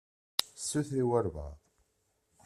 [0.67, 1.57] Suter i walebɛaḍ.